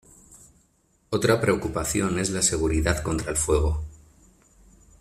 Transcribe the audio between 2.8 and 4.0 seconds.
contra el fuego.